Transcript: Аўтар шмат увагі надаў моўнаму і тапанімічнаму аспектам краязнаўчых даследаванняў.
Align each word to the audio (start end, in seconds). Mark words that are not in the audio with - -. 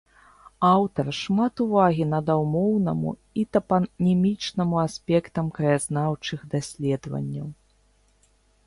Аўтар 0.67 1.09
шмат 1.17 1.61
увагі 1.65 2.07
надаў 2.13 2.41
моўнаму 2.53 3.13
і 3.43 3.45
тапанімічнаму 3.59 4.75
аспектам 4.87 5.45
краязнаўчых 5.61 6.39
даследаванняў. 6.57 7.47